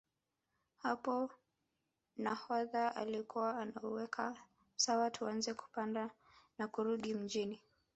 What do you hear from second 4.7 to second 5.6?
sawa tuanze